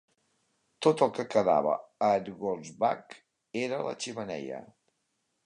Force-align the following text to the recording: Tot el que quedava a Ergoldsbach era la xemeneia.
Tot 0.85 1.03
el 1.05 1.11
que 1.17 1.25
quedava 1.35 1.75
a 2.07 2.09
Ergoldsbach 2.21 3.15
era 3.67 3.83
la 3.91 3.95
xemeneia. 4.07 4.65